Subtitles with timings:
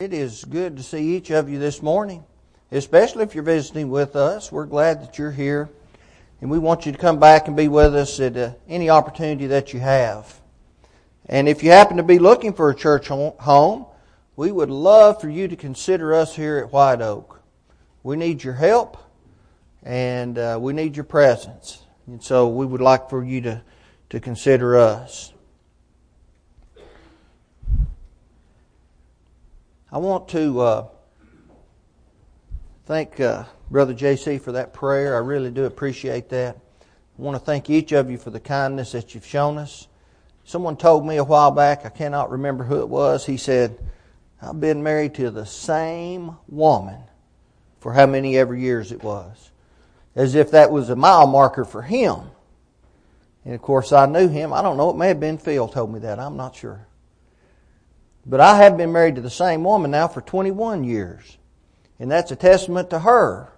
[0.00, 2.24] It is good to see each of you this morning,
[2.72, 4.50] especially if you're visiting with us.
[4.50, 5.70] We're glad that you're here,
[6.40, 9.46] and we want you to come back and be with us at uh, any opportunity
[9.46, 10.40] that you have.
[11.26, 13.86] And if you happen to be looking for a church home,
[14.34, 17.40] we would love for you to consider us here at White Oak.
[18.02, 18.96] We need your help,
[19.84, 21.84] and uh, we need your presence.
[22.08, 23.62] And so we would like for you to,
[24.10, 25.33] to consider us.
[29.94, 30.86] I want to uh,
[32.84, 35.14] thank uh, Brother JC for that prayer.
[35.14, 36.56] I really do appreciate that.
[36.56, 39.86] I want to thank each of you for the kindness that you've shown us.
[40.42, 43.78] Someone told me a while back, I cannot remember who it was, he said,
[44.42, 47.00] I've been married to the same woman
[47.78, 49.52] for how many ever years it was.
[50.16, 52.32] As if that was a mile marker for him.
[53.44, 54.52] And of course, I knew him.
[54.52, 56.18] I don't know, it may have been Phil told me that.
[56.18, 56.84] I'm not sure.
[58.26, 61.38] But I have been married to the same woman now for 21 years.
[61.98, 63.52] And that's a testament to her.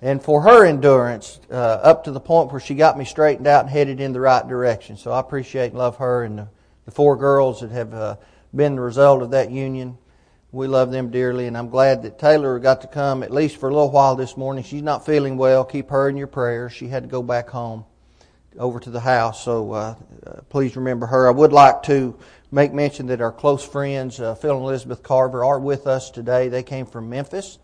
[0.00, 3.62] And for her endurance, uh, up to the point where she got me straightened out
[3.62, 4.96] and headed in the right direction.
[4.96, 6.48] So I appreciate and love her and the,
[6.86, 8.16] the four girls that have uh,
[8.54, 9.96] been the result of that union.
[10.50, 13.70] We love them dearly, and I'm glad that Taylor got to come at least for
[13.70, 14.64] a little while this morning.
[14.64, 15.64] She's not feeling well.
[15.64, 16.72] Keep her in your prayers.
[16.72, 17.86] She had to go back home
[18.58, 19.94] over to the house, so uh,
[20.26, 21.26] uh, please remember her.
[21.26, 22.18] I would like to
[22.52, 26.48] make mention that our close friends, uh, Phil and Elizabeth Carver, are with us today.
[26.48, 27.58] They came from Memphis.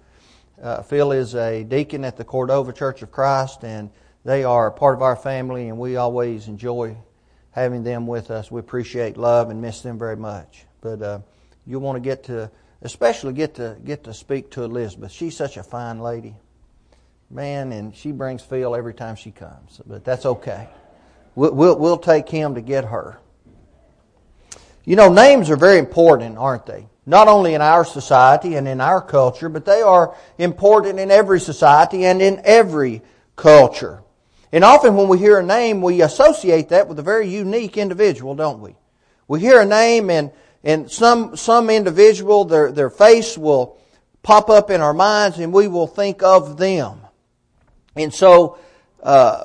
[0.61, 3.91] Uh, Phil is a deacon at the Cordova Church of Christ, and
[4.25, 6.97] they are part of our family, and we always enjoy
[7.51, 8.51] having them with us.
[8.51, 10.65] We appreciate love and miss them very much.
[10.81, 11.21] But uh,
[11.67, 15.13] you'll want to get to, especially get to get to speak to Elizabeth.
[15.13, 16.35] She's such a fine lady,
[17.31, 19.83] man, and she brings Phil every time she comes.
[19.87, 20.69] But that's okay.
[21.35, 23.21] We'll, we'll, we'll take him to get her.
[24.89, 26.87] You know, names are very important, aren't they?
[27.05, 31.41] Not only in our society and in our culture, but they are important in every
[31.41, 33.03] society and in every
[33.37, 34.03] culture.
[34.51, 38.35] And often when we hear a name, we associate that with a very unique individual,
[38.35, 38.77] don't we?
[39.29, 40.31] We hear a name and,
[40.65, 43.79] and some, some individual, their, their face will
[44.23, 47.03] pop up in our minds and we will think of them.
[47.95, 48.57] And so,
[49.03, 49.45] uh,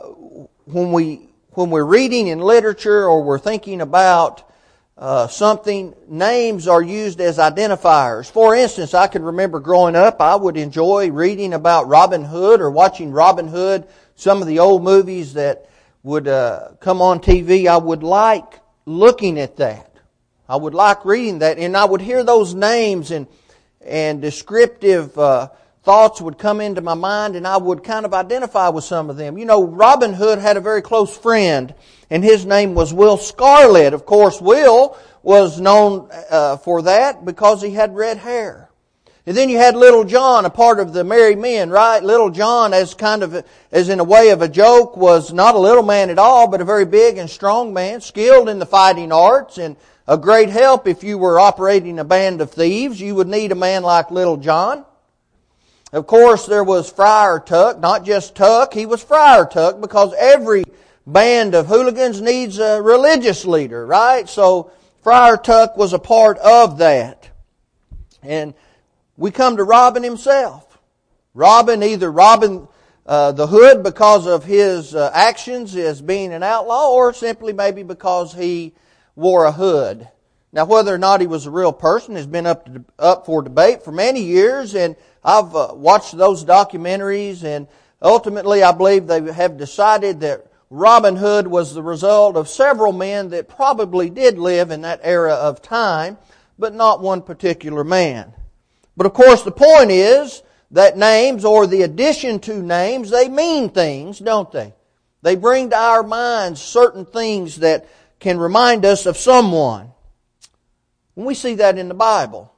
[0.63, 4.49] when we, when we're reading in literature or we're thinking about
[4.97, 8.29] uh, something, names are used as identifiers.
[8.29, 12.69] For instance, I can remember growing up, I would enjoy reading about Robin Hood or
[12.69, 15.67] watching Robin Hood, some of the old movies that
[16.03, 17.67] would uh, come on TV.
[17.67, 19.89] I would like looking at that.
[20.47, 23.27] I would like reading that, and I would hear those names and
[23.85, 25.49] and descriptive uh,
[25.83, 29.17] thoughts would come into my mind, and I would kind of identify with some of
[29.17, 29.37] them.
[29.37, 31.73] You know, Robin Hood had a very close friend
[32.13, 33.91] and his name was Will Scarlet.
[33.91, 38.69] Of course, Will was known uh, for that because he had red hair.
[39.25, 42.03] And then you had Little John, a part of the merry men, right?
[42.03, 45.59] Little John, as kind of, as in a way of a joke, was not a
[45.59, 49.11] little man at all, but a very big and strong man, skilled in the fighting
[49.11, 49.75] arts, and
[50.07, 53.01] a great help if you were operating a band of thieves.
[53.01, 54.85] You would need a man like Little John.
[55.91, 60.63] Of course, there was Friar Tuck, not just Tuck, he was Friar Tuck because every
[61.05, 64.27] band of hooligans needs a religious leader, right?
[64.27, 64.71] So
[65.01, 67.29] Friar Tuck was a part of that.
[68.21, 68.53] And
[69.17, 70.79] we come to Robin himself.
[71.33, 72.67] Robin, either Robin
[73.05, 77.83] uh, the Hood because of his uh, actions as being an outlaw, or simply maybe
[77.83, 78.73] because he
[79.15, 80.07] wore a hood.
[80.53, 83.41] Now, whether or not he was a real person has been up to, up for
[83.41, 87.67] debate for many years, and I've uh, watched those documentaries, and
[88.01, 93.29] ultimately, I believe they have decided that Robin Hood was the result of several men
[93.29, 96.17] that probably did live in that era of time,
[96.57, 98.33] but not one particular man.
[98.97, 103.69] But of course the point is that names or the addition to names, they mean
[103.69, 104.73] things, don't they?
[105.21, 107.87] They bring to our minds certain things that
[108.19, 109.91] can remind us of someone.
[111.13, 112.51] When we see that in the Bible,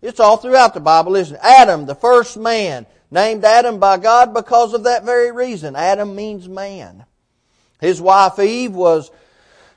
[0.00, 1.42] it's all throughout the Bible, isn't it?
[1.42, 5.76] Adam, the first man, named Adam by God because of that very reason.
[5.76, 7.04] Adam means man.
[7.84, 9.10] His wife Eve was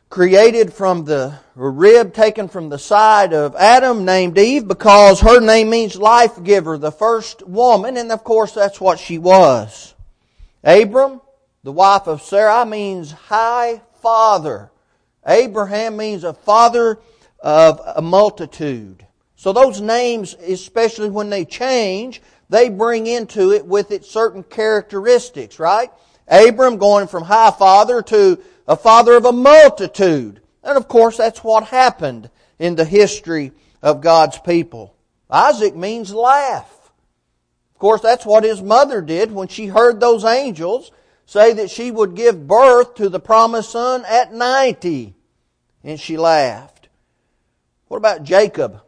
[0.09, 5.69] created from the rib taken from the side of Adam named Eve because her name
[5.69, 9.93] means life giver, the first woman, and of course that's what she was.
[10.63, 11.19] Abram,
[11.63, 14.71] the wife of Sarah, means high father.
[15.27, 16.99] Abraham means a father
[17.41, 19.05] of a multitude.
[19.35, 25.59] So those names, especially when they change, they bring into it with it certain characteristics,
[25.59, 25.91] right?
[26.27, 30.41] Abram going from high father to a father of a multitude.
[30.63, 32.29] And of course, that's what happened
[32.59, 34.95] in the history of God's people.
[35.29, 36.73] Isaac means laugh.
[37.73, 40.91] Of course, that's what his mother did when she heard those angels
[41.25, 45.13] say that she would give birth to the promised son at 90.
[45.83, 46.89] And she laughed.
[47.87, 48.81] What about Jacob?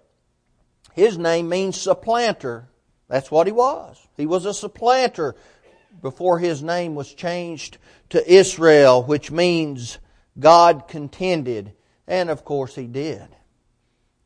[0.93, 2.67] His name means supplanter.
[3.07, 3.99] That's what he was.
[4.17, 5.35] He was a supplanter
[6.01, 7.77] before his name was changed
[8.09, 9.99] to Israel, which means
[10.39, 11.73] God contended.
[12.07, 13.27] And of course he did.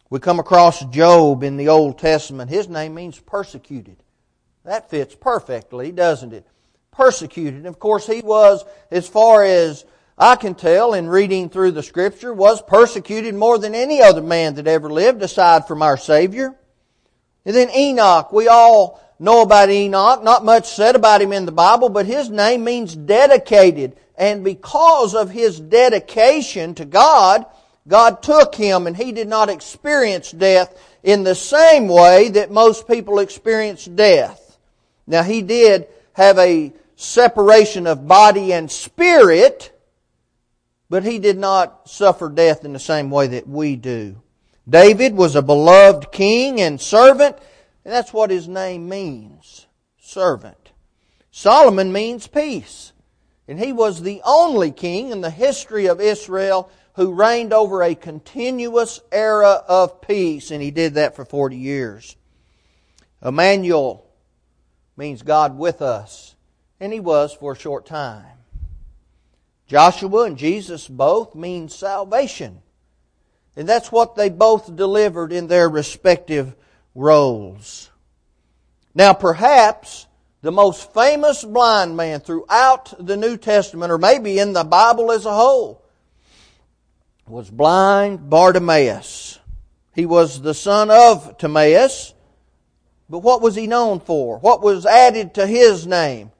[0.09, 2.49] We come across Job in the Old Testament.
[2.49, 3.97] His name means persecuted.
[4.63, 6.45] That fits perfectly, doesn't it?
[6.91, 7.65] Persecuted.
[7.65, 9.85] Of course, he was, as far as
[10.17, 14.55] I can tell in reading through the scripture, was persecuted more than any other man
[14.55, 16.55] that ever lived aside from our Savior.
[17.45, 21.51] And then Enoch, we all know about Enoch, not much said about him in the
[21.51, 23.95] Bible, but his name means dedicated.
[24.17, 27.45] And because of his dedication to God,
[27.87, 32.87] God took him and he did not experience death in the same way that most
[32.87, 34.57] people experience death.
[35.05, 39.69] Now he did have a separation of body and spirit,
[40.89, 44.21] but he did not suffer death in the same way that we do.
[44.67, 47.37] David was a beloved king and servant,
[47.85, 49.67] and that's what his name means.
[49.99, 50.71] Servant.
[51.31, 52.93] Solomon means peace.
[53.47, 57.95] And he was the only king in the history of Israel who reigned over a
[57.95, 62.15] continuous era of peace, and he did that for 40 years.
[63.23, 64.05] Emmanuel
[64.95, 66.35] means God with us.
[66.79, 68.25] And he was for a short time.
[69.67, 72.61] Joshua and Jesus both mean salvation.
[73.55, 76.55] And that's what they both delivered in their respective
[76.95, 77.89] roles.
[78.93, 80.07] Now perhaps
[80.41, 85.25] the most famous blind man throughout the New Testament, or maybe in the Bible as
[85.25, 85.83] a whole,
[87.27, 89.39] was blind Bartimaeus.
[89.95, 92.13] He was the son of Timaeus,
[93.09, 94.39] but what was he known for?
[94.39, 96.31] What was added to his name?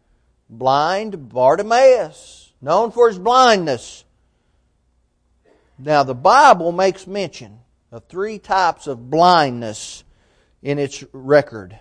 [0.50, 4.04] Blind Bartimaeus, known for his blindness.
[5.80, 7.60] Now, the Bible makes mention
[7.92, 10.04] of three types of blindness
[10.64, 11.78] in its record.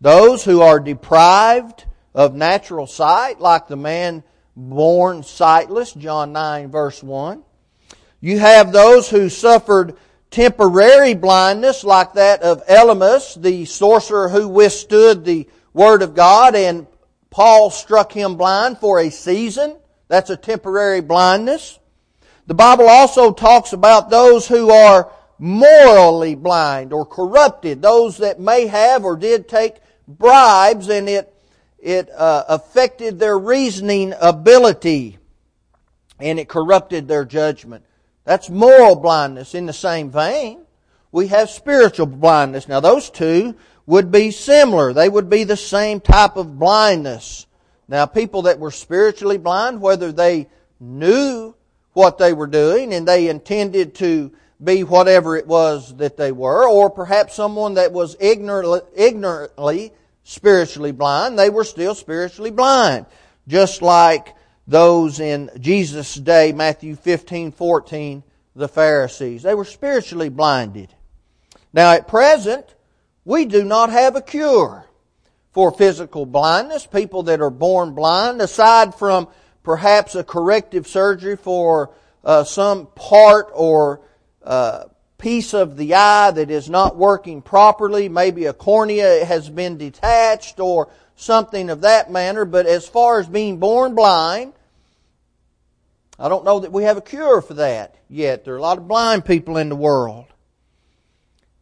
[0.00, 4.22] Those who are deprived of natural sight, like the man
[4.54, 7.42] born sightless, John 9, verse 1.
[8.20, 9.96] You have those who suffered
[10.30, 16.86] temporary blindness like that of Elymas, the sorcerer who withstood the Word of God and
[17.30, 19.76] Paul struck him blind for a season.
[20.08, 21.78] That's a temporary blindness.
[22.46, 28.66] The Bible also talks about those who are morally blind or corrupted, those that may
[28.66, 29.76] have or did take
[30.06, 31.34] bribes and it,
[31.78, 35.16] it uh, affected their reasoning ability
[36.20, 37.84] and it corrupted their judgment.
[38.24, 39.54] That's moral blindness.
[39.54, 40.60] In the same vein,
[41.10, 42.68] we have spiritual blindness.
[42.68, 44.92] Now those two would be similar.
[44.92, 47.46] They would be the same type of blindness.
[47.88, 50.48] Now people that were spiritually blind, whether they
[50.78, 51.54] knew
[51.94, 56.68] what they were doing and they intended to be whatever it was that they were,
[56.68, 59.92] or perhaps someone that was ignorantly, ignorantly
[60.24, 63.06] spiritually blind, they were still spiritually blind.
[63.48, 64.34] Just like
[64.66, 68.22] those in Jesus' day, Matthew 15, 14,
[68.54, 69.42] the Pharisees.
[69.42, 70.94] They were spiritually blinded.
[71.72, 72.74] Now at present,
[73.24, 74.84] we do not have a cure
[75.52, 79.28] for physical blindness, people that are born blind, aside from
[79.62, 81.90] perhaps a corrective surgery for
[82.24, 84.00] uh, some part or
[84.42, 84.84] uh,
[85.18, 88.08] piece of the eye that is not working properly.
[88.08, 92.44] Maybe a cornea has been detached or something of that manner.
[92.44, 94.54] But as far as being born blind,
[96.18, 98.44] I don't know that we have a cure for that yet.
[98.44, 100.26] There are a lot of blind people in the world.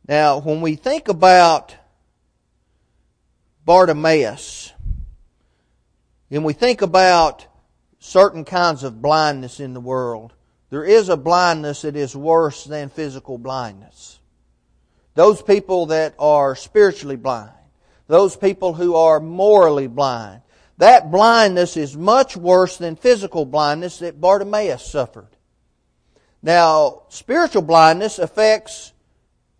[0.09, 1.77] Now, when we think about
[3.65, 4.73] Bartimaeus,
[6.31, 7.47] and we think about
[7.99, 10.33] certain kinds of blindness in the world,
[10.71, 14.19] there is a blindness that is worse than physical blindness.
[15.15, 17.53] Those people that are spiritually blind,
[18.07, 20.43] those people who are morally blind,
[20.77, 25.29] that blindness is much worse than physical blindness that Bartimaeus suffered.
[26.41, 28.93] Now, spiritual blindness affects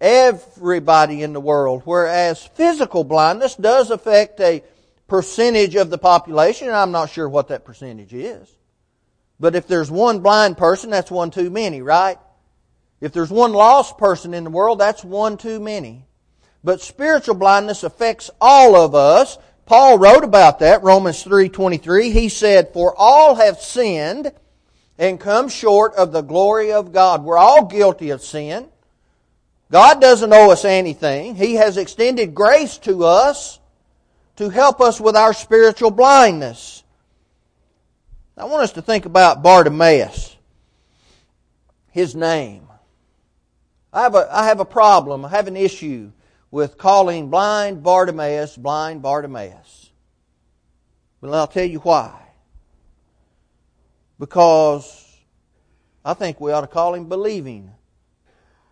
[0.01, 4.63] everybody in the world, whereas physical blindness does affect a
[5.09, 8.49] percentage of the population, and I'm not sure what that percentage is.
[9.41, 12.19] But if there's one blind person, that's one too many, right?
[13.01, 16.05] If there's one lost person in the world, that's one too many.
[16.65, 22.11] But spiritual blindness affects all of us, Paul wrote about that, Romans 3.23.
[22.11, 24.33] He said, For all have sinned
[24.97, 27.23] and come short of the glory of God.
[27.23, 28.69] We're all guilty of sin.
[29.71, 31.35] God doesn't owe us anything.
[31.35, 33.61] He has extended grace to us
[34.37, 36.83] to help us with our spiritual blindness.
[38.39, 40.37] I want us to think about Bartimaeus,
[41.91, 42.69] his name.
[43.93, 46.13] I have a, I have a problem, I have an issue
[46.51, 49.91] with calling blind Bartimaeus blind Bartimaeus.
[51.21, 52.17] But I'll tell you why.
[54.21, 55.05] Because
[56.05, 57.73] I think we ought to call him believing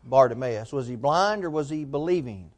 [0.04, 0.72] Bartimaeus.
[0.72, 2.50] Was he blind or was he believing?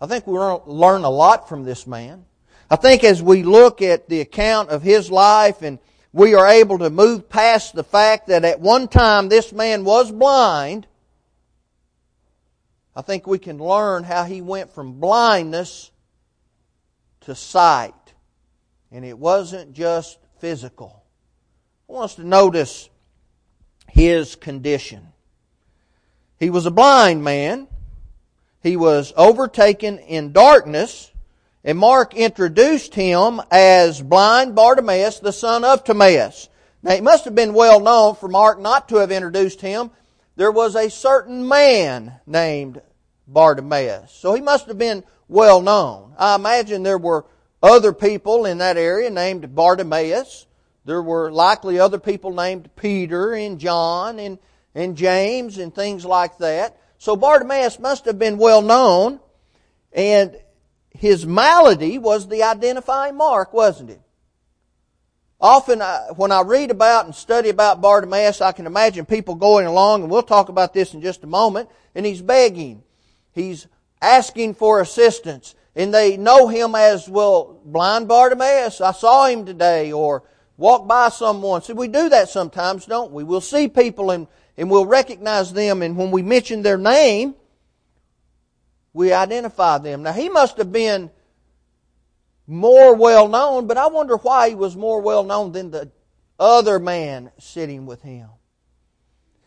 [0.00, 2.24] I think we learn a lot from this man.
[2.70, 5.78] I think as we look at the account of his life and
[6.12, 10.10] we are able to move past the fact that at one time this man was
[10.10, 10.86] blind,
[12.94, 15.90] I think we can learn how he went from blindness
[17.20, 17.92] to sight.
[18.90, 21.04] And it wasn't just physical.
[21.88, 22.88] I want us to notice
[23.88, 25.08] his condition.
[26.40, 27.68] He was a blind man.
[28.62, 31.12] He was overtaken in darkness.
[31.66, 36.48] And Mark introduced him as blind Bartimaeus, the son of Timaeus.
[36.80, 39.90] Now, it must have been well known for Mark not to have introduced him.
[40.36, 42.80] There was a certain man named
[43.26, 44.12] Bartimaeus.
[44.12, 46.14] So he must have been well known.
[46.16, 47.26] I imagine there were
[47.60, 50.46] other people in that area named Bartimaeus.
[50.84, 54.38] There were likely other people named Peter and John and
[54.76, 56.78] and James and things like that.
[56.98, 59.18] So Bartimaeus must have been well known,
[59.90, 60.36] and
[60.98, 64.00] his malady was the identifying mark, wasn't it?
[65.40, 69.66] Often, I, when I read about and study about Bartimaeus, I can imagine people going
[69.66, 72.82] along, and we'll talk about this in just a moment, and he's begging.
[73.32, 73.66] He's
[74.00, 75.54] asking for assistance.
[75.74, 80.22] And they know him as, well, blind Bartimaeus, I saw him today, or
[80.56, 81.60] walk by someone.
[81.60, 83.24] See, we do that sometimes, don't we?
[83.24, 84.26] We'll see people and
[84.56, 85.82] and we'll recognize them.
[85.82, 87.34] And when we mention their name,
[88.96, 90.02] we identify them.
[90.02, 91.10] Now, he must have been
[92.46, 95.90] more well known, but I wonder why he was more well known than the
[96.40, 98.28] other man sitting with him.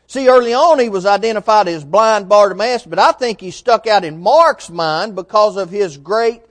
[0.05, 4.05] See, early on he was identified as blind Bartimaeus, but I think he stuck out
[4.05, 6.43] in Mark's mind because of his great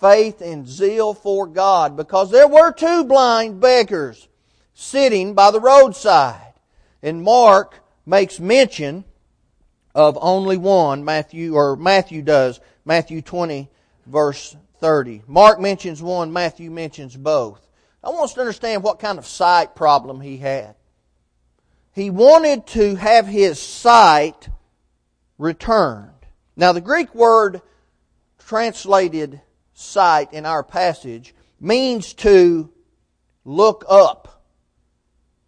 [0.00, 1.96] faith and zeal for God.
[1.96, 4.26] Because there were two blind beggars
[4.74, 6.54] sitting by the roadside.
[7.00, 9.04] And Mark makes mention
[9.94, 13.70] of only one, Matthew, or Matthew does, Matthew 20,
[14.06, 15.22] verse 30.
[15.26, 17.66] Mark mentions one, Matthew mentions both.
[18.02, 20.74] I want us to understand what kind of sight problem he had.
[21.92, 24.48] He wanted to have his sight
[25.38, 26.10] returned.
[26.56, 27.62] Now, the Greek word
[28.38, 29.40] translated
[29.72, 32.70] sight in our passage means to
[33.44, 34.44] look up,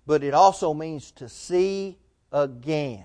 [0.06, 1.98] but it also means to see
[2.32, 3.04] again.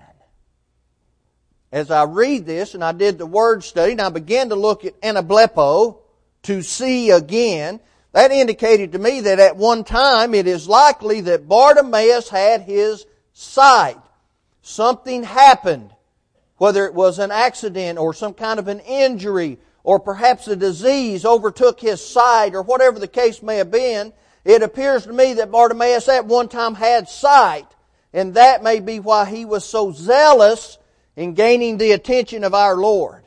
[1.72, 4.84] As I read this, and I did the word study, and I began to look
[4.84, 5.96] at anablepo,
[6.42, 7.80] to see again,
[8.12, 13.06] that indicated to me that at one time it is likely that Bartimaeus had his
[13.32, 13.96] sight.
[14.60, 15.90] Something happened,
[16.58, 21.24] whether it was an accident or some kind of an injury or perhaps a disease
[21.24, 24.12] overtook his sight or whatever the case may have been.
[24.44, 27.66] It appears to me that Bartimaeus at one time had sight.
[28.12, 30.76] And that may be why he was so zealous
[31.16, 33.24] in gaining the attention of our Lord.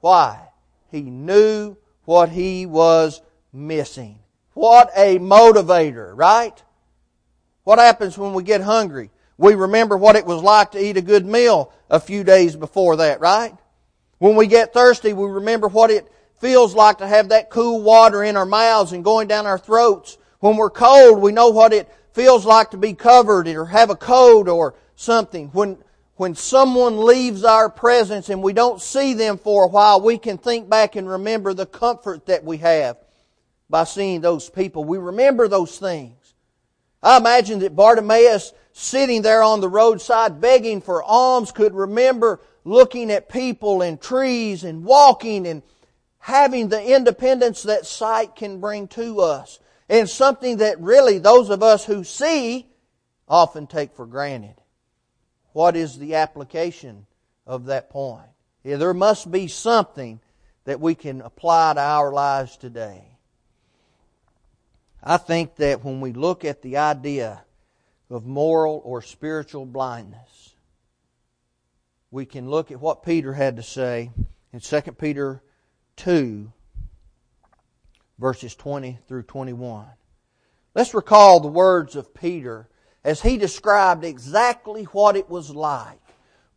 [0.00, 0.48] Why?
[0.90, 3.20] He knew what he was
[3.52, 4.20] missing.
[4.54, 6.62] What a motivator, right?
[7.64, 9.10] What happens when we get hungry?
[9.36, 12.96] We remember what it was like to eat a good meal a few days before
[12.96, 13.56] that, right?
[14.18, 18.24] When we get thirsty, we remember what it feels like to have that cool water
[18.24, 20.18] in our mouths and going down our throats.
[20.40, 23.96] When we're cold, we know what it feels like to be covered or have a
[23.96, 25.48] coat or something.
[25.48, 25.78] When,
[26.18, 30.36] when someone leaves our presence and we don't see them for a while, we can
[30.36, 32.96] think back and remember the comfort that we have
[33.70, 34.82] by seeing those people.
[34.82, 36.34] We remember those things.
[37.00, 43.12] I imagine that Bartimaeus sitting there on the roadside begging for alms could remember looking
[43.12, 45.62] at people and trees and walking and
[46.18, 51.62] having the independence that sight can bring to us and something that really those of
[51.62, 52.66] us who see
[53.28, 54.57] often take for granted.
[55.58, 57.04] What is the application
[57.44, 58.28] of that point?
[58.62, 60.20] Yeah, there must be something
[60.66, 63.18] that we can apply to our lives today.
[65.02, 67.42] I think that when we look at the idea
[68.08, 70.54] of moral or spiritual blindness,
[72.12, 74.12] we can look at what Peter had to say
[74.52, 75.42] in 2 Peter
[75.96, 76.52] 2,
[78.16, 79.86] verses 20 through 21.
[80.76, 82.68] Let's recall the words of Peter
[83.08, 85.98] as he described exactly what it was like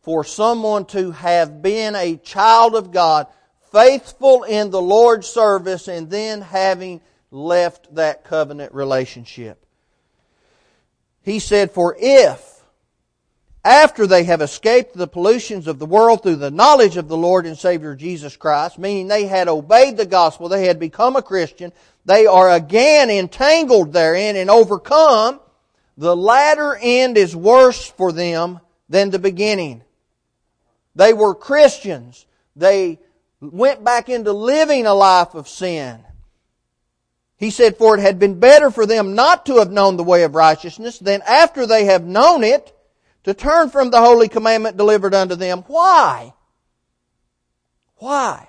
[0.02, 3.26] for someone to have been a child of God,
[3.72, 9.64] faithful in the Lord's service, and then having left that covenant relationship.
[11.22, 12.62] He said, For if
[13.64, 17.46] after they have escaped the pollutions of the world through the knowledge of the Lord
[17.46, 21.72] and Savior Jesus Christ, meaning they had obeyed the gospel, they had become a Christian,
[22.04, 25.40] they are again entangled therein and overcome,
[25.96, 29.82] the latter end is worse for them than the beginning.
[30.94, 32.26] They were Christians.
[32.56, 32.98] They
[33.40, 36.02] went back into living a life of sin.
[37.36, 40.22] He said, For it had been better for them not to have known the way
[40.22, 42.72] of righteousness than after they have known it
[43.24, 45.64] to turn from the holy commandment delivered unto them.
[45.66, 46.34] Why?
[47.96, 48.48] Why?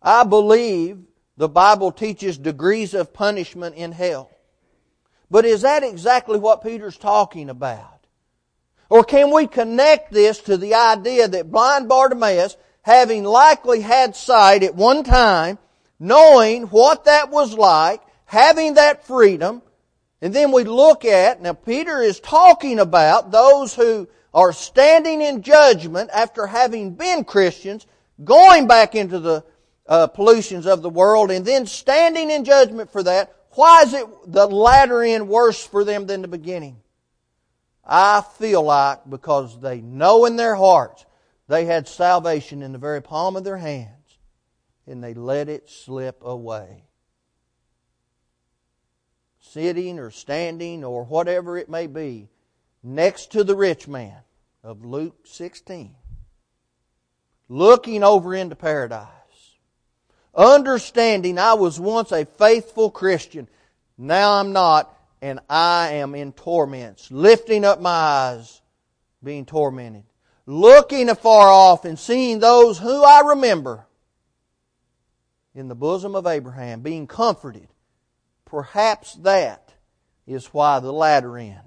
[0.00, 0.98] I believe
[1.36, 4.31] the Bible teaches degrees of punishment in hell.
[5.32, 8.06] But is that exactly what Peter's talking about?
[8.90, 14.62] Or can we connect this to the idea that blind Bartimaeus, having likely had sight
[14.62, 15.56] at one time,
[15.98, 19.62] knowing what that was like, having that freedom,
[20.20, 25.40] and then we look at, now Peter is talking about those who are standing in
[25.40, 27.86] judgment after having been Christians,
[28.22, 29.44] going back into the
[29.88, 33.34] uh, pollutions of the world, and then standing in judgment for that.
[33.54, 36.80] Why is it the latter end worse for them than the beginning?
[37.84, 41.04] I feel like because they know in their hearts
[41.48, 44.18] they had salvation in the very palm of their hands,
[44.86, 46.84] and they let it slip away
[49.52, 52.28] sitting or standing or whatever it may be
[52.82, 54.16] next to the rich man
[54.64, 55.94] of Luke 16,
[57.48, 59.08] looking over into paradise,
[60.34, 63.48] understanding I was once a faithful Christian,
[63.98, 68.60] now I'm not, and I am in torments, lifting up my eyes,
[69.22, 70.04] being tormented,
[70.46, 73.86] looking afar off and seeing those who I remember
[75.54, 77.68] in the bosom of Abraham, being comforted.
[78.44, 79.72] Perhaps that
[80.26, 81.58] is why the latter end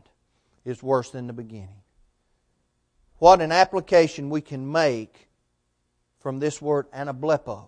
[0.65, 1.81] is worse than the beginning.
[3.19, 5.29] What an application we can make
[6.19, 7.67] from this word anablepo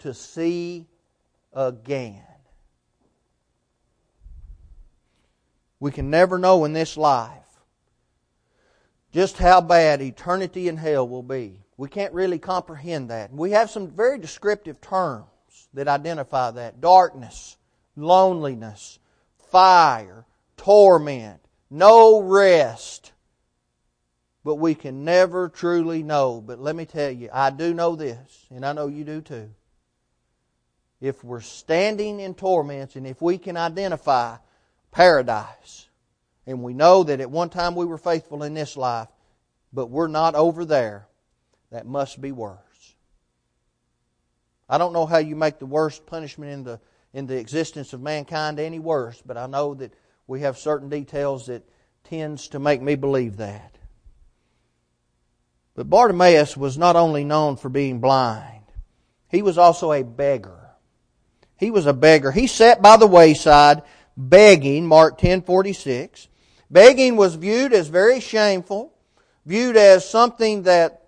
[0.00, 0.86] to see
[1.52, 2.22] again.
[5.78, 7.32] We can never know in this life
[9.12, 11.60] just how bad eternity in hell will be.
[11.76, 13.32] We can't really comprehend that.
[13.32, 15.26] We have some very descriptive terms
[15.74, 17.56] that identify that darkness,
[17.96, 18.98] loneliness,
[19.50, 23.12] fire, torment, no rest.
[24.44, 26.40] But we can never truly know.
[26.40, 29.50] But let me tell you, I do know this, and I know you do too.
[31.00, 34.36] If we're standing in torments and if we can identify
[34.90, 35.88] paradise,
[36.46, 39.08] and we know that at one time we were faithful in this life,
[39.72, 41.06] but we're not over there,
[41.70, 42.58] that must be worse.
[44.68, 46.80] I don't know how you make the worst punishment in the
[47.12, 49.92] in the existence of mankind any worse, but I know that
[50.26, 51.68] we have certain details that
[52.04, 53.76] tends to make me believe that.
[55.74, 58.64] But Bartimaeus was not only known for being blind,
[59.28, 60.59] he was also a beggar.
[61.60, 62.32] He was a beggar.
[62.32, 63.82] He sat by the wayside
[64.16, 66.26] begging, Mark 10:46.
[66.70, 68.92] Begging was viewed as very shameful,
[69.44, 71.02] viewed as something that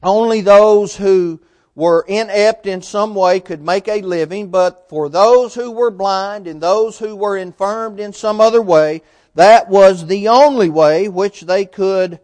[0.00, 1.40] only those who
[1.74, 6.46] were inept in some way could make a living, but for those who were blind
[6.46, 9.02] and those who were infirmed in some other way,
[9.34, 12.20] that was the only way which they could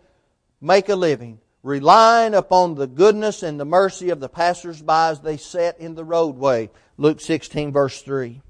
[0.60, 5.36] make a living, relying upon the goodness and the mercy of the passers-by as they
[5.36, 6.70] sat in the roadway.
[6.96, 8.40] Luke 16 verse 3.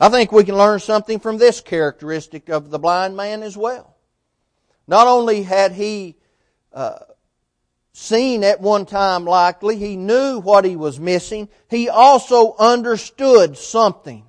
[0.00, 3.96] I think we can learn something from this characteristic of the blind man as well.
[4.86, 6.16] Not only had he
[6.72, 6.98] uh,
[7.94, 9.76] seen at one time likely.
[9.76, 11.48] He knew what he was missing.
[11.70, 14.26] He also understood something.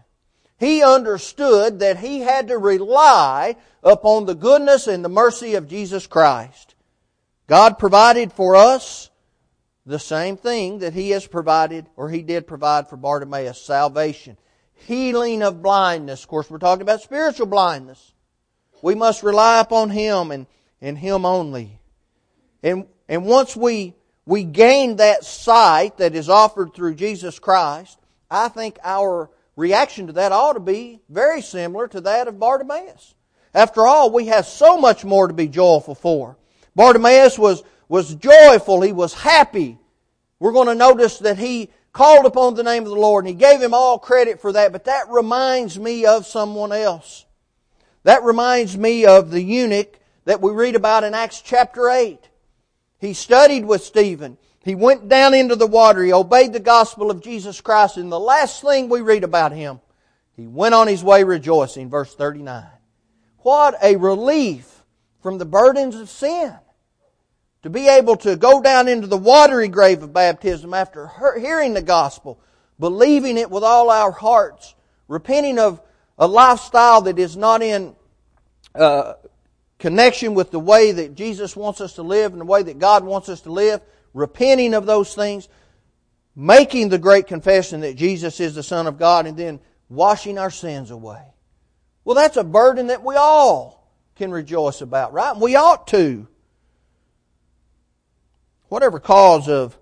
[0.58, 6.08] He understood that he had to rely upon the goodness and the mercy of Jesus
[6.08, 6.76] Christ.
[7.48, 9.10] God provided for us
[9.86, 14.38] the same thing that he has provided, or he did provide for Bartimaeus, salvation.
[14.74, 16.24] Healing of blindness.
[16.24, 18.14] Of course, we're talking about spiritual blindness.
[18.82, 20.48] We must rely upon him and,
[20.82, 21.80] and him only.
[22.62, 23.94] And and once we,
[24.26, 30.14] we gain that sight that is offered through Jesus Christ, I think our reaction to
[30.14, 33.14] that ought to be very similar to that of Bartimaeus.
[33.54, 36.38] After all, we have so much more to be joyful for.
[36.76, 38.82] Bartimaeus was, was joyful.
[38.82, 39.78] He was happy.
[40.40, 43.40] We're going to notice that he called upon the name of the Lord and he
[43.40, 44.72] gave him all credit for that.
[44.72, 47.26] But that reminds me of someone else.
[48.04, 52.20] That reminds me of the eunuch that we read about in Acts chapter 8.
[53.00, 54.38] He studied with Stephen.
[54.64, 56.04] He went down into the water.
[56.04, 57.98] He obeyed the gospel of Jesus Christ.
[57.98, 59.80] And the last thing we read about him,
[60.34, 61.90] he went on his way rejoicing.
[61.90, 62.66] Verse 39.
[63.40, 64.84] What a relief
[65.22, 66.56] from the burdens of sin.
[67.66, 71.82] To be able to go down into the watery grave of baptism after hearing the
[71.82, 72.40] gospel,
[72.80, 74.76] believing it with all our hearts,
[75.08, 75.82] repenting of
[76.20, 77.96] a lifestyle that is not in
[78.76, 79.14] uh,
[79.80, 83.04] connection with the way that Jesus wants us to live and the way that God
[83.04, 83.82] wants us to live,
[84.14, 85.50] repenting of those things,
[86.36, 90.52] making the great confession that Jesus is the Son of God, and then washing our
[90.52, 91.34] sins away.
[92.04, 95.36] Well, that's a burden that we all can rejoice about, right?
[95.36, 96.28] We ought to.
[98.76, 99.78] Whatever cause of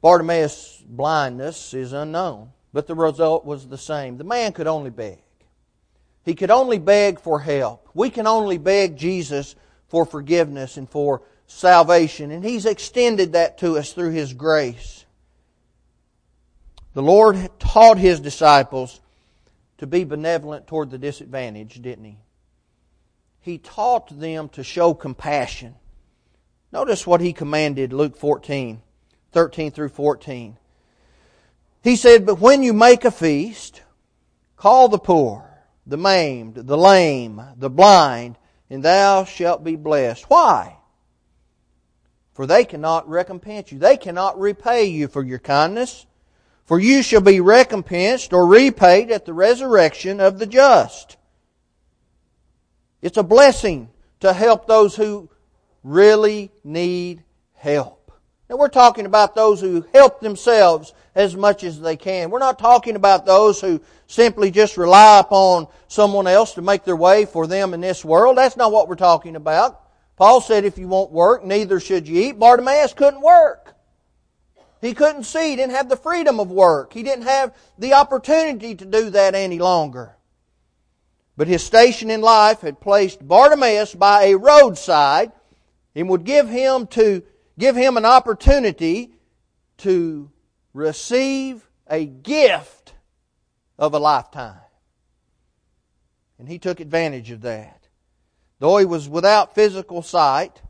[0.00, 4.16] Bartimaeus' blindness is unknown, but the result was the same.
[4.16, 5.18] The man could only beg.
[6.24, 7.90] He could only beg for help.
[7.92, 9.56] We can only beg Jesus
[9.88, 15.04] for forgiveness and for salvation, and He's extended that to us through His grace.
[16.94, 19.02] The Lord taught His disciples
[19.76, 22.16] to be benevolent toward the disadvantaged, didn't He?
[23.38, 25.74] He taught them to show compassion.
[26.76, 28.82] Notice what He commanded, Luke 14,
[29.32, 30.58] 13 through 14.
[31.82, 33.80] He said, But when you make a feast,
[34.56, 38.36] call the poor, the maimed, the lame, the blind,
[38.68, 40.28] and thou shalt be blessed.
[40.28, 40.76] Why?
[42.34, 43.78] for they cannot recompense you.
[43.78, 46.04] They cannot repay you for your kindness,
[46.66, 51.16] for you shall be recompensed or repaid at the resurrection of the just.
[53.00, 53.88] It's a blessing
[54.20, 55.30] to help those who
[55.86, 57.22] really need
[57.54, 58.10] help.
[58.50, 62.30] Now we're talking about those who help themselves as much as they can.
[62.30, 66.96] We're not talking about those who simply just rely upon someone else to make their
[66.96, 68.36] way for them in this world.
[68.36, 69.80] That's not what we're talking about.
[70.16, 72.38] Paul said, if you won't work, neither should you eat.
[72.38, 73.74] Bartimaeus couldn't work.
[74.80, 75.50] He couldn't see.
[75.50, 76.92] He didn't have the freedom of work.
[76.92, 80.16] He didn't have the opportunity to do that any longer.
[81.36, 85.32] But his station in life had placed Bartimaeus by a roadside
[85.96, 87.22] and would give him to
[87.58, 89.14] give him an opportunity
[89.78, 90.30] to
[90.74, 92.92] receive a gift
[93.78, 94.60] of a lifetime.
[96.38, 97.88] And he took advantage of that.
[98.58, 100.60] Though he was without physical sight,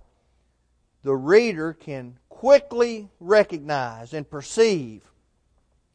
[1.03, 5.03] the reader can quickly recognize and perceive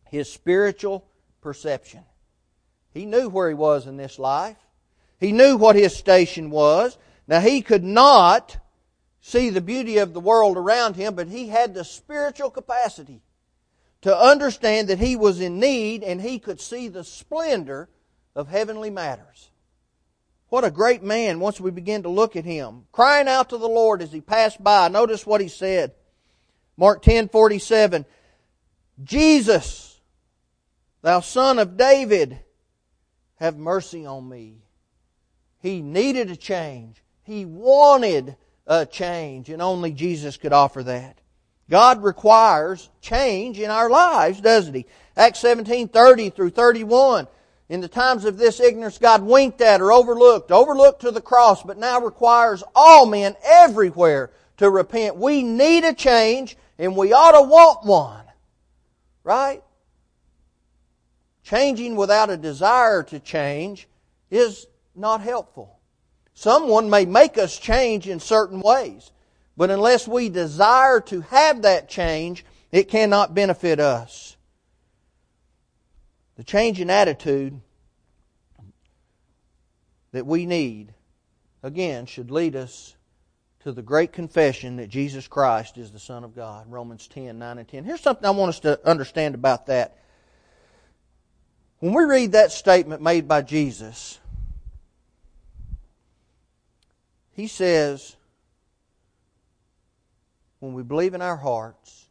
[0.09, 1.05] his spiritual
[1.39, 2.03] perception.
[2.93, 4.57] He knew where he was in this life.
[5.21, 6.97] He knew what his station was.
[7.27, 8.57] Now he could not
[9.21, 13.21] see the beauty of the world around him, but he had the spiritual capacity
[14.01, 17.87] to understand that he was in need and he could see the splendor
[18.35, 19.51] of heavenly matters.
[20.49, 22.85] What a great man once we begin to look at him.
[22.91, 24.89] Crying out to the Lord as he passed by.
[24.89, 25.93] Notice what he said.
[26.75, 28.05] Mark 10 47.
[29.03, 30.01] Jesus,
[31.01, 32.39] thou son of David,
[33.35, 34.57] have mercy on me.
[35.59, 37.01] He needed a change.
[37.23, 38.35] He wanted
[38.67, 41.19] a change, and only Jesus could offer that.
[41.69, 44.85] God requires change in our lives, doesn't He?
[45.15, 47.27] Acts 17 30 through 31
[47.71, 51.63] in the times of this ignorance, God winked at or overlooked, overlooked to the cross,
[51.63, 55.15] but now requires all men everywhere to repent.
[55.15, 58.25] We need a change, and we ought to want one.
[59.23, 59.63] Right?
[61.43, 63.87] Changing without a desire to change
[64.29, 65.79] is not helpful.
[66.41, 69.11] Someone may make us change in certain ways,
[69.55, 74.37] but unless we desire to have that change, it cannot benefit us.
[76.37, 77.61] The change in attitude
[80.13, 80.95] that we need,
[81.61, 82.95] again, should lead us
[83.59, 86.65] to the great confession that Jesus Christ is the Son of God.
[86.71, 87.83] Romans 10, 9 and 10.
[87.83, 89.95] Here's something I want us to understand about that.
[91.77, 94.17] When we read that statement made by Jesus,
[97.41, 98.15] he says,
[100.59, 102.05] when we believe in our hearts,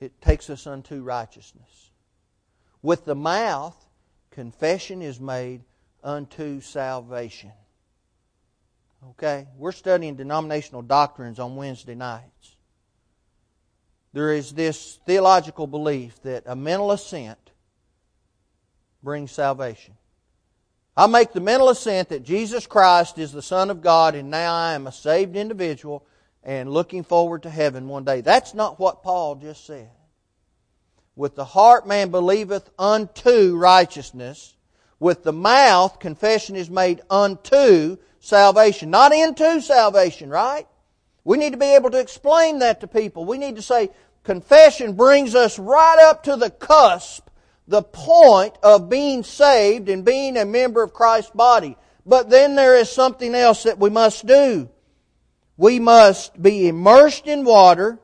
[0.00, 1.90] it takes us unto righteousness.
[2.82, 3.74] With the mouth,
[4.30, 5.62] confession is made
[6.02, 7.52] unto salvation.
[9.12, 9.48] Okay?
[9.56, 12.56] We're studying denominational doctrines on Wednesday nights.
[14.12, 17.52] There is this theological belief that a mental assent
[19.02, 19.94] brings salvation.
[20.96, 24.54] I make the mental assent that Jesus Christ is the Son of God and now
[24.54, 26.06] I am a saved individual
[26.44, 28.20] and looking forward to heaven one day.
[28.20, 29.90] That's not what Paul just said.
[31.16, 34.54] With the heart man believeth unto righteousness.
[35.00, 40.66] With the mouth confession is made unto salvation, not into salvation, right?
[41.24, 43.24] We need to be able to explain that to people.
[43.24, 43.90] We need to say,
[44.22, 47.28] confession brings us right up to the cusp,
[47.66, 51.76] the point of being saved and being a member of Christ's body.
[52.06, 54.68] But then there is something else that we must do.
[55.56, 57.98] We must be immersed in water,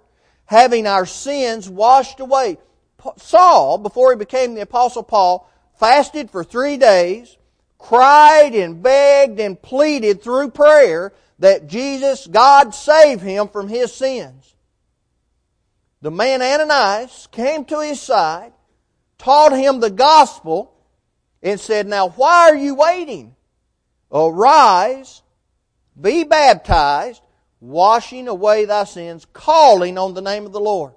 [0.47, 2.59] having our sins washed away.
[3.17, 7.37] Saul, before he became the apostle Paul, fasted for three days,
[7.79, 14.55] cried and begged and pleaded through prayer that Jesus, God save him from his sins.
[16.03, 18.53] The man Ananias came to his side,
[19.21, 20.73] taught him the gospel,
[21.43, 23.37] and said, Now why are you waiting?
[24.13, 25.23] Arise,
[26.01, 27.23] be baptized,
[27.61, 30.93] washing away thy sins, calling on the name of the Lord.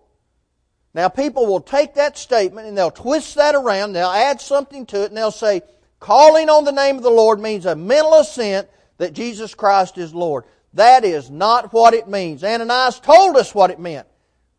[0.93, 5.03] Now people will take that statement and they'll twist that around, they'll add something to
[5.03, 5.61] it, and they'll say,
[5.99, 10.13] calling on the name of the Lord means a mental assent that Jesus Christ is
[10.13, 10.45] Lord.
[10.73, 12.43] That is not what it means.
[12.43, 14.07] Ananias told us what it meant.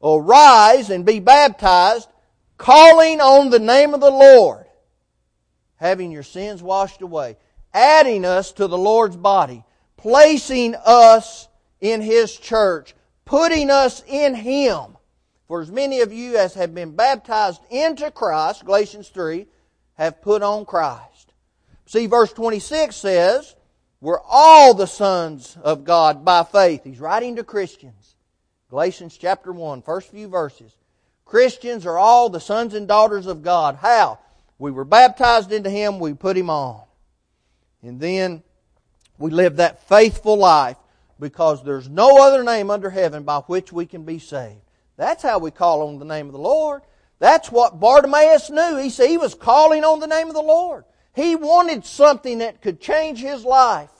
[0.02, 2.08] Arise and be baptized,
[2.56, 4.66] calling on the name of the Lord,
[5.76, 7.36] having your sins washed away,
[7.72, 9.64] adding us to the Lord's body,
[9.96, 11.48] placing us
[11.80, 14.96] in His church, putting us in Him.
[15.48, 19.46] For as many of you as have been baptized into Christ, Galatians 3,
[19.94, 21.32] have put on Christ.
[21.86, 23.54] See, verse 26 says,
[24.00, 26.84] we're all the sons of God by faith.
[26.84, 28.16] He's writing to Christians.
[28.68, 30.76] Galatians chapter 1, first few verses.
[31.24, 33.76] Christians are all the sons and daughters of God.
[33.76, 34.18] How?
[34.58, 36.82] We were baptized into Him, we put Him on.
[37.82, 38.42] And then
[39.18, 40.76] we live that faithful life
[41.20, 44.60] because there's no other name under heaven by which we can be saved.
[44.96, 46.82] That's how we call on the name of the Lord.
[47.18, 48.76] That's what Bartimaeus knew.
[48.76, 50.84] He said he was calling on the name of the Lord.
[51.14, 53.90] He wanted something that could change his life.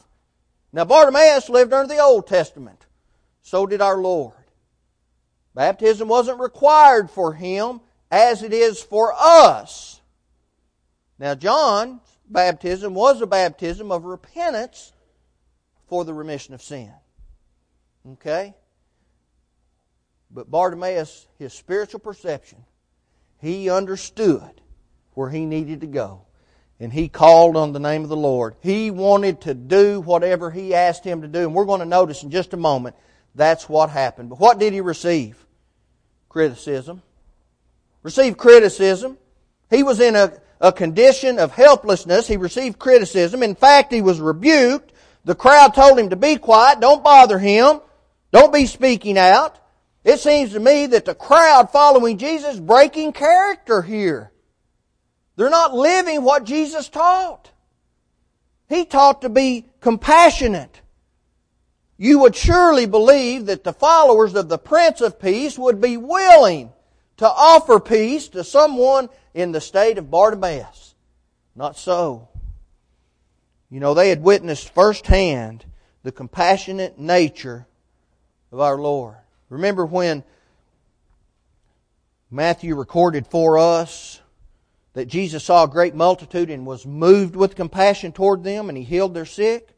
[0.73, 2.87] Now, Bartimaeus lived under the Old Testament.
[3.43, 4.35] So did our Lord.
[5.55, 10.01] Baptism wasn't required for him as it is for us.
[11.19, 14.93] Now, John's baptism was a baptism of repentance
[15.87, 16.93] for the remission of sin.
[18.13, 18.55] Okay?
[20.31, 22.65] But Bartimaeus, his spiritual perception,
[23.41, 24.61] he understood
[25.13, 26.23] where he needed to go
[26.81, 28.57] and he called on the name of the Lord.
[28.61, 31.41] He wanted to do whatever he asked him to do.
[31.41, 32.97] And we're going to notice in just a moment
[33.35, 34.31] that's what happened.
[34.31, 35.44] But what did he receive?
[36.35, 37.01] Criticism.
[38.03, 39.19] Received criticism.
[39.71, 42.27] He was in a, a condition of helplessness.
[42.27, 43.45] He received criticism.
[43.45, 44.93] In fact, he was rebuked.
[45.25, 46.81] The crowd told him to be quiet.
[46.81, 47.81] Don't bother him.
[48.33, 49.61] Don't be speaking out.
[50.03, 54.33] It seems to me that the crowd following Jesus breaking character here.
[55.37, 57.53] They're not living what Jesus taught.
[58.69, 60.81] He taught to be compassionate.
[61.97, 66.73] You would surely believe that the followers of the Prince of Peace would be willing
[67.19, 70.95] to offer peace to someone in the state of Bartimaeus.
[71.55, 72.29] Not so.
[73.71, 75.65] You know, they had witnessed firsthand
[76.03, 77.67] the compassionate nature
[78.51, 79.17] of our Lord.
[79.49, 80.25] Remember when
[82.31, 84.21] Matthew recorded for us
[84.95, 88.85] that Jesus saw a great multitude and was moved with compassion toward them and he
[88.85, 89.74] healed their sick.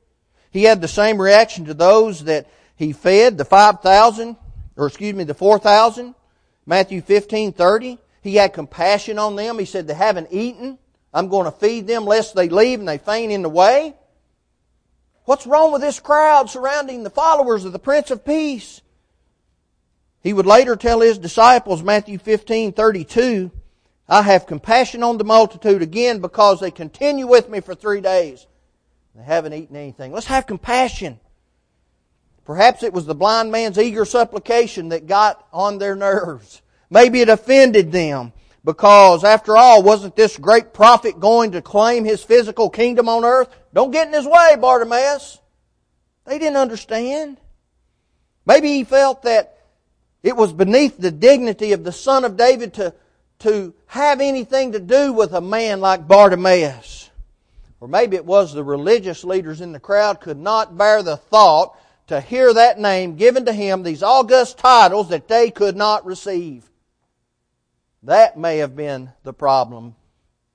[0.57, 4.37] He had the same reaction to those that he fed, the 5,000,
[4.77, 6.14] or excuse me, the 4,000.
[6.64, 7.99] Matthew 15, 30.
[8.23, 9.59] He had compassion on them.
[9.59, 10.79] He said, they haven't eaten.
[11.12, 13.97] I'm going to feed them lest they leave and they faint in the way.
[15.27, 18.81] What's wrong with this crowd surrounding the followers of the Prince of Peace?
[20.23, 23.51] He would later tell his disciples, Matthew 15, 32,
[24.09, 28.47] I have compassion on the multitude again because they continue with me for three days.
[29.16, 30.12] They haven't eaten anything.
[30.12, 31.18] Let's have compassion.
[32.44, 36.62] Perhaps it was the blind man's eager supplication that got on their nerves.
[36.90, 38.33] Maybe it offended them
[38.64, 43.48] because after all, wasn't this great prophet going to claim his physical kingdom on earth?
[43.74, 45.40] Don't get in his way, Bartimaeus.
[46.24, 47.38] They didn't understand.
[48.44, 49.59] Maybe he felt that
[50.22, 52.94] it was beneath the dignity of the son of David to
[53.38, 56.95] to have anything to do with a man like Bartimaeus.
[57.87, 61.79] Or maybe it was the religious leaders in the crowd could not bear the thought
[62.09, 66.68] to hear that name given to him, these august titles that they could not receive.
[68.03, 69.94] That may have been the problem,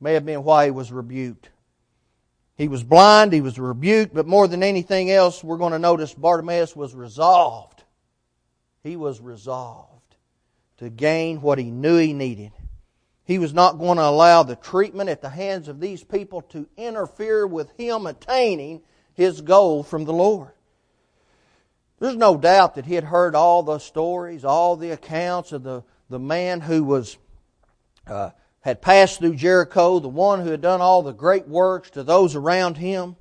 [0.01, 1.49] may have been why he was rebuked.
[2.57, 6.13] He was blind, he was rebuked, but more than anything else, we're going to notice
[6.13, 7.81] Bartimaeus was resolved.
[8.83, 10.17] He was resolved
[10.79, 12.51] to gain what he knew he needed.
[13.31, 16.67] He was not going to allow the treatment at the hands of these people to
[16.75, 18.81] interfere with him attaining
[19.13, 20.51] his goal from the Lord.
[21.99, 25.85] There's no doubt that he had heard all the stories, all the accounts of the,
[26.09, 27.15] the man who was
[28.05, 32.03] uh, had passed through Jericho, the one who had done all the great works to
[32.03, 33.15] those around him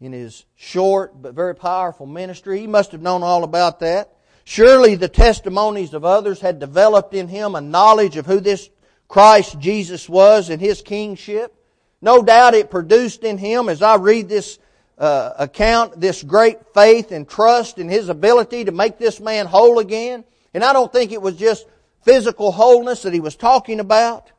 [0.00, 2.60] in his short but very powerful ministry.
[2.60, 4.12] He must have known all about that.
[4.44, 8.70] Surely the testimonies of others had developed in him a knowledge of who this
[9.08, 11.54] Christ Jesus was and his kingship.
[12.02, 14.58] No doubt it produced in him, as I read this
[14.98, 19.78] uh, account, this great faith and trust in his ability to make this man whole
[19.78, 20.24] again.
[20.54, 21.66] And I don't think it was just
[22.02, 24.30] physical wholeness that he was talking about.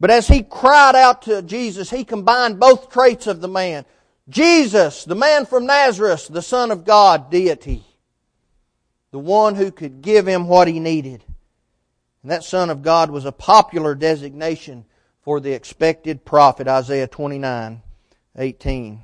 [0.00, 3.84] But as he cried out to Jesus, he combined both traits of the man.
[4.28, 7.84] Jesus, the man from Nazareth, the Son of God, deity.
[9.10, 11.22] The one who could give him what he needed.
[12.22, 14.84] And that Son of God was a popular designation
[15.22, 17.82] for the expected prophet, Isaiah 29,
[18.36, 19.00] 18.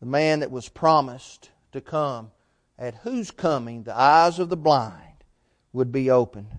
[0.00, 2.30] The man that was promised to come,
[2.78, 5.24] at whose coming the eyes of the blind
[5.72, 6.50] would be opened.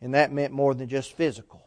[0.00, 1.62] And that meant more than just physical.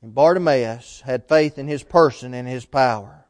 [0.00, 3.21] And Bartimaeus had faith in his person and his power.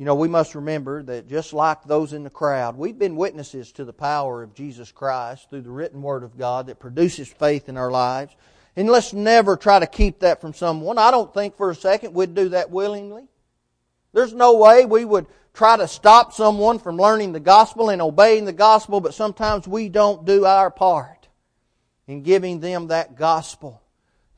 [0.00, 3.70] You know, we must remember that just like those in the crowd, we've been witnesses
[3.72, 7.68] to the power of Jesus Christ through the written Word of God that produces faith
[7.68, 8.34] in our lives.
[8.76, 10.96] And let's never try to keep that from someone.
[10.96, 13.24] I don't think for a second we'd do that willingly.
[14.14, 18.46] There's no way we would try to stop someone from learning the gospel and obeying
[18.46, 21.28] the gospel, but sometimes we don't do our part
[22.06, 23.82] in giving them that gospel.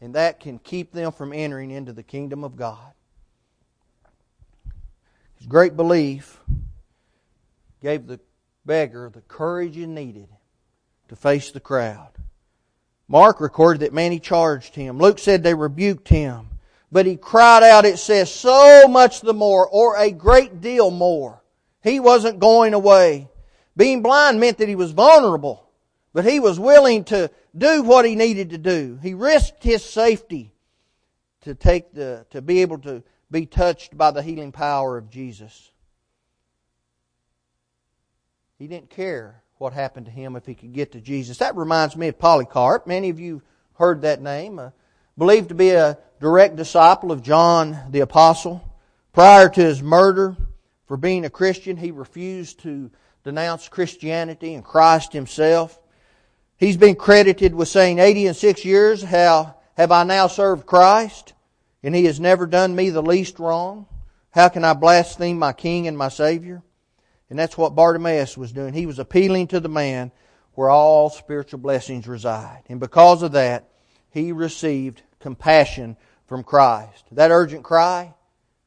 [0.01, 2.95] And that can keep them from entering into the kingdom of God.
[5.43, 6.39] His great belief
[7.81, 8.21] gave the
[8.65, 10.29] beggar the courage he needed
[11.09, 12.13] to face the crowd.
[13.09, 14.99] Mark recorded that many charged him.
[14.99, 16.47] Luke said they rebuked him.
[16.93, 21.43] But he cried out, it says, so much the more, or a great deal more.
[21.83, 23.29] He wasn't going away.
[23.77, 25.69] Being blind meant that he was vulnerable,
[26.13, 28.97] but he was willing to do what he needed to do.
[29.03, 30.53] He risked his safety
[31.41, 35.73] to take the, to be able to be touched by the healing power of Jesus.
[38.59, 41.39] He didn't care what happened to him if he could get to Jesus.
[41.39, 42.87] That reminds me of Polycarp.
[42.87, 43.43] Many of you
[43.75, 44.59] heard that name.
[44.59, 44.71] Uh,
[45.17, 48.63] believed to be a direct disciple of John the Apostle.
[49.13, 50.37] Prior to his murder
[50.87, 52.91] for being a Christian, he refused to
[53.25, 55.81] denounce Christianity and Christ himself.
[56.57, 61.32] He's been credited with saying, 80 and 6 years how have I now served Christ?
[61.83, 63.87] And he has never done me the least wrong.
[64.31, 66.63] How can I blaspheme my King and my Savior?
[67.29, 68.75] And that's what Bartimaeus was doing.
[68.75, 70.13] He was appealing to the man
[70.55, 72.63] where all spiritual blessings reside.
[72.69, 73.69] And because of that,
[74.11, 77.05] he received compassion from Christ.
[77.13, 78.15] That urgent cry,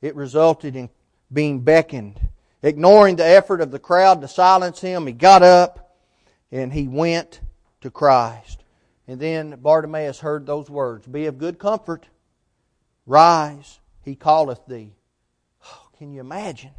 [0.01, 0.89] it resulted in
[1.32, 2.19] being beckoned.
[2.63, 5.97] Ignoring the effort of the crowd to silence him, he got up
[6.51, 7.41] and he went
[7.82, 8.63] to Christ.
[9.08, 12.08] And then Bartimaeus heard those words Be of good comfort.
[13.06, 14.94] Rise, he calleth thee.
[15.65, 16.72] Oh, can you imagine?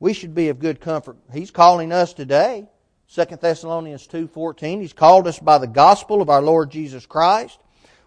[0.00, 1.16] We should be of good comfort.
[1.32, 2.68] He's calling us today.
[3.14, 4.80] 2 Thessalonians 2.14.
[4.80, 7.60] He's called us by the gospel of our Lord Jesus Christ.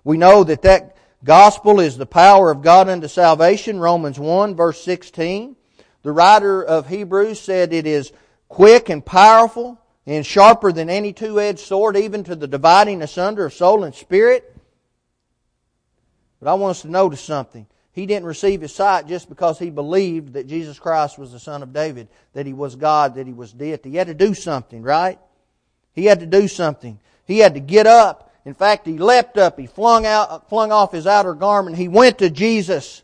[0.04, 3.80] We know that that gospel is the power of God unto salvation.
[3.80, 5.56] Romans 1 verse 16.
[6.02, 8.12] The writer of Hebrews said it is
[8.50, 13.54] quick and powerful and sharper than any two-edged sword, even to the dividing asunder of
[13.54, 14.53] soul and spirit
[16.44, 17.66] but I want us to notice something.
[17.94, 21.64] He didn't receive his sight just because he believed that Jesus Christ was the Son
[21.64, 23.92] of David, that he was God, that he was deity.
[23.92, 25.20] He had to do something, right?
[25.94, 27.00] He had to do something.
[27.26, 28.34] He had to get up.
[28.46, 29.58] In fact, he leapt up.
[29.58, 31.78] He flung out, flung off his outer garment.
[31.78, 33.04] He went to Jesus.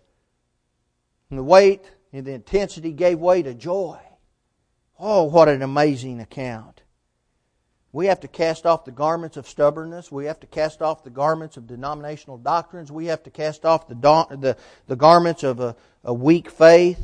[1.29, 3.99] And the weight and the intensity gave way to joy.
[4.99, 6.81] Oh, what an amazing account.
[7.91, 10.11] We have to cast off the garments of stubbornness.
[10.11, 12.91] We have to cast off the garments of denominational doctrines.
[12.91, 17.03] We have to cast off the, the, the garments of a, a weak faith.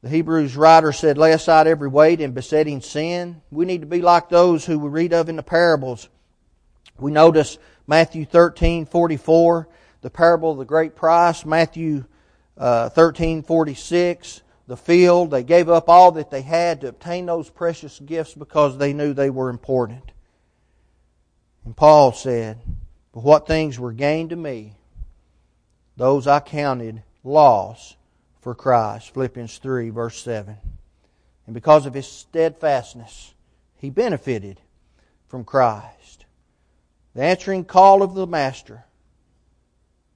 [0.00, 3.42] The Hebrews writer said, lay aside every weight and besetting sin.
[3.50, 6.08] We need to be like those who we read of in the parables.
[6.98, 9.68] We notice Matthew 13, 44,
[10.00, 12.04] the parable of the great price, Matthew
[12.56, 14.40] uh, 13, 46,
[14.72, 15.30] the field.
[15.30, 19.12] They gave up all that they had to obtain those precious gifts because they knew
[19.12, 20.12] they were important.
[21.66, 22.58] And Paul said,
[23.12, 24.72] But what things were gained to me,
[25.98, 27.96] those I counted loss
[28.40, 29.12] for Christ.
[29.12, 30.56] Philippians 3, verse 7.
[31.44, 33.34] And because of his steadfastness,
[33.76, 34.58] he benefited
[35.28, 36.24] from Christ.
[37.14, 38.86] The answering call of the Master.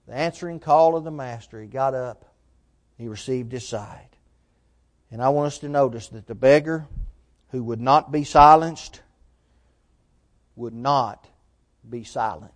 [0.09, 1.61] The answering call of the Master.
[1.61, 2.33] He got up.
[2.97, 4.16] He received his sight.
[5.11, 6.87] And I want us to notice that the beggar
[7.51, 9.01] who would not be silenced
[10.57, 11.27] would not
[11.89, 12.53] be silent.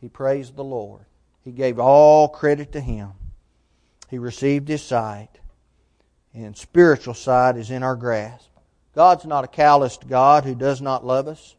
[0.00, 1.04] He praised the Lord.
[1.44, 3.10] He gave all credit to Him.
[4.08, 5.28] He received His sight.
[6.34, 8.48] And spiritual sight is in our grasp.
[8.94, 11.56] God's not a calloused God who does not love us.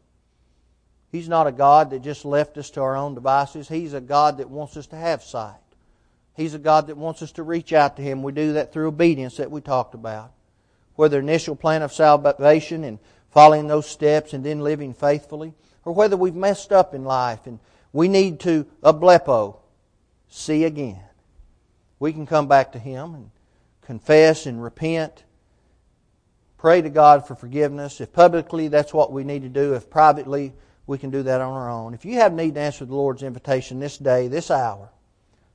[1.10, 3.68] He's not a God that just left us to our own devices.
[3.68, 5.54] He's a God that wants us to have sight.
[6.34, 8.22] He's a God that wants us to reach out to Him.
[8.22, 10.32] We do that through obedience that we talked about.
[10.96, 12.98] Whether initial plan of salvation and
[13.30, 15.54] following those steps and then living faithfully,
[15.84, 17.58] or whether we've messed up in life and
[17.92, 19.56] we need to, ablepo,
[20.28, 21.00] see again.
[21.98, 23.30] We can come back to Him and
[23.82, 25.24] confess and repent.
[26.58, 28.00] Pray to God for forgiveness.
[28.00, 29.74] If publicly, that's what we need to do.
[29.74, 30.52] If privately,
[30.86, 31.94] we can do that on our own.
[31.94, 34.90] If you have need to answer the Lord's invitation this day, this hour,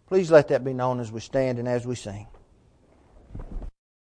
[0.09, 2.25] please let that be known as we stand and as we sing.